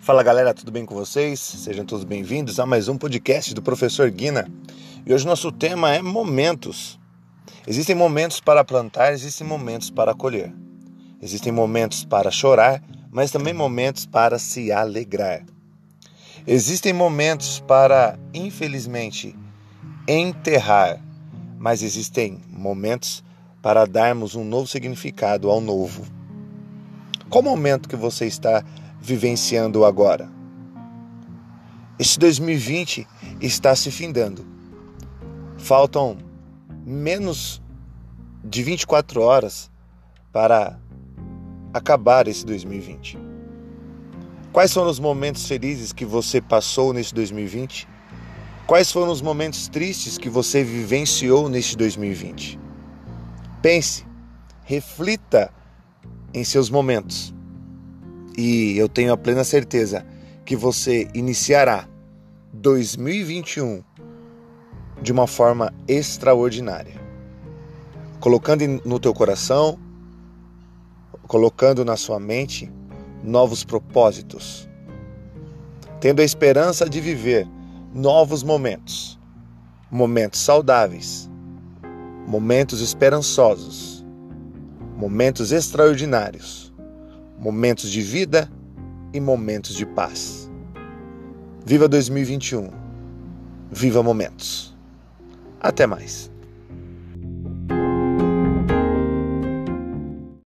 Fala 0.00 0.22
galera, 0.22 0.54
tudo 0.54 0.70
bem 0.70 0.86
com 0.86 0.94
vocês? 0.94 1.40
Sejam 1.40 1.84
todos 1.84 2.04
bem-vindos 2.04 2.60
a 2.60 2.66
mais 2.66 2.88
um 2.88 2.96
podcast 2.96 3.52
do 3.52 3.60
Professor 3.60 4.08
Guina. 4.10 4.48
E 5.04 5.12
hoje 5.12 5.26
nosso 5.26 5.50
tema 5.50 5.92
é 5.92 6.00
momentos. 6.00 6.98
Existem 7.66 7.96
momentos 7.96 8.40
para 8.40 8.64
plantar, 8.64 9.12
existem 9.12 9.46
momentos 9.46 9.90
para 9.90 10.14
colher. 10.14 10.52
Existem 11.20 11.50
momentos 11.50 12.04
para 12.04 12.30
chorar, 12.30 12.82
mas 13.10 13.32
também 13.32 13.52
momentos 13.52 14.06
para 14.06 14.38
se 14.38 14.70
alegrar. 14.70 15.44
Existem 16.46 16.92
momentos 16.92 17.58
para, 17.58 18.16
infelizmente, 18.32 19.34
enterrar, 20.06 21.02
mas 21.58 21.82
existem 21.82 22.40
momentos 22.48 23.24
para 23.60 23.84
darmos 23.84 24.36
um 24.36 24.44
novo 24.44 24.68
significado 24.68 25.50
ao 25.50 25.60
novo. 25.60 26.04
Qual 27.28 27.42
momento 27.42 27.88
que 27.88 27.96
você 27.96 28.26
está 28.26 28.62
vivenciando 29.06 29.84
agora? 29.84 30.28
Este 31.96 32.18
2020 32.18 33.06
está 33.40 33.74
se 33.76 33.90
findando. 33.92 34.44
Faltam 35.56 36.18
menos 36.84 37.62
de 38.44 38.64
24 38.64 39.22
horas 39.22 39.70
para 40.32 40.78
acabar 41.72 42.26
esse 42.26 42.44
2020. 42.44 43.16
Quais 44.52 44.72
foram 44.72 44.90
os 44.90 44.98
momentos 44.98 45.46
felizes 45.46 45.92
que 45.92 46.04
você 46.04 46.40
passou 46.40 46.92
nesse 46.92 47.14
2020? 47.14 47.88
Quais 48.66 48.90
foram 48.90 49.12
os 49.12 49.22
momentos 49.22 49.68
tristes 49.68 50.18
que 50.18 50.28
você 50.28 50.64
vivenciou 50.64 51.48
neste 51.48 51.76
2020? 51.76 52.58
Pense, 53.62 54.04
reflita 54.64 55.52
em 56.34 56.42
seus 56.42 56.68
momentos. 56.68 57.35
E 58.36 58.76
eu 58.76 58.88
tenho 58.88 59.12
a 59.12 59.16
plena 59.16 59.44
certeza 59.44 60.04
que 60.44 60.54
você 60.54 61.08
iniciará 61.14 61.88
2021 62.52 63.82
de 65.00 65.12
uma 65.12 65.26
forma 65.26 65.72
extraordinária. 65.88 66.94
Colocando 68.20 68.64
no 68.84 68.98
teu 68.98 69.14
coração, 69.14 69.78
colocando 71.26 71.84
na 71.84 71.96
sua 71.96 72.20
mente 72.20 72.70
novos 73.22 73.64
propósitos, 73.64 74.68
tendo 76.00 76.20
a 76.20 76.24
esperança 76.24 76.88
de 76.88 77.00
viver 77.00 77.48
novos 77.94 78.42
momentos, 78.42 79.18
momentos 79.90 80.40
saudáveis, 80.40 81.30
momentos 82.26 82.80
esperançosos, 82.80 84.04
momentos 84.96 85.52
extraordinários, 85.52 86.65
momentos 87.38 87.90
de 87.90 88.00
vida 88.00 88.50
e 89.12 89.20
momentos 89.20 89.74
de 89.74 89.86
paz. 89.86 90.50
Viva 91.64 91.88
2021. 91.88 92.70
Viva 93.70 94.02
momentos. 94.02 94.76
Até 95.60 95.86
mais. 95.86 96.30